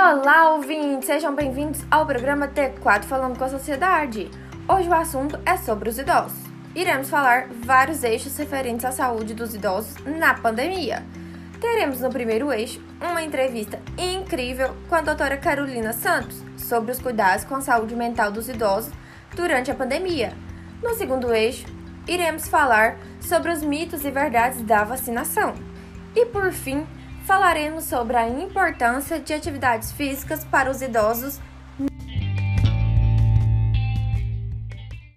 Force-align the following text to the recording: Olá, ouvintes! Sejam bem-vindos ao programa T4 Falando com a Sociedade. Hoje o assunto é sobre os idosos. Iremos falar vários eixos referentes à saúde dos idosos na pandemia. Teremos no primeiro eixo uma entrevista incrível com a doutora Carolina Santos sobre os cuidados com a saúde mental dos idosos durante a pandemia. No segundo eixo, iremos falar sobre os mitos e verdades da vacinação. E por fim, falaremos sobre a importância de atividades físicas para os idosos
Olá, 0.00 0.52
ouvintes! 0.52 1.06
Sejam 1.06 1.34
bem-vindos 1.34 1.80
ao 1.90 2.06
programa 2.06 2.46
T4 2.46 3.02
Falando 3.02 3.36
com 3.36 3.42
a 3.42 3.48
Sociedade. 3.48 4.30
Hoje 4.68 4.88
o 4.88 4.94
assunto 4.94 5.36
é 5.44 5.56
sobre 5.56 5.88
os 5.88 5.98
idosos. 5.98 6.38
Iremos 6.72 7.10
falar 7.10 7.48
vários 7.48 8.04
eixos 8.04 8.36
referentes 8.36 8.84
à 8.84 8.92
saúde 8.92 9.34
dos 9.34 9.56
idosos 9.56 9.96
na 10.06 10.34
pandemia. 10.34 11.04
Teremos 11.60 12.00
no 12.00 12.10
primeiro 12.10 12.52
eixo 12.52 12.80
uma 13.00 13.24
entrevista 13.24 13.82
incrível 13.98 14.72
com 14.88 14.94
a 14.94 15.00
doutora 15.00 15.36
Carolina 15.36 15.92
Santos 15.92 16.44
sobre 16.56 16.92
os 16.92 17.00
cuidados 17.00 17.44
com 17.44 17.56
a 17.56 17.60
saúde 17.60 17.96
mental 17.96 18.30
dos 18.30 18.48
idosos 18.48 18.92
durante 19.34 19.68
a 19.72 19.74
pandemia. 19.74 20.32
No 20.80 20.94
segundo 20.94 21.34
eixo, 21.34 21.66
iremos 22.06 22.46
falar 22.46 22.98
sobre 23.20 23.50
os 23.50 23.64
mitos 23.64 24.04
e 24.04 24.12
verdades 24.12 24.62
da 24.62 24.84
vacinação. 24.84 25.54
E 26.14 26.24
por 26.24 26.52
fim, 26.52 26.86
falaremos 27.28 27.84
sobre 27.84 28.16
a 28.16 28.26
importância 28.26 29.20
de 29.20 29.34
atividades 29.34 29.92
físicas 29.92 30.46
para 30.46 30.70
os 30.70 30.80
idosos 30.80 31.38